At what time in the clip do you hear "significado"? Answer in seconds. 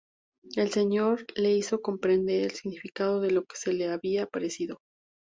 2.53-3.21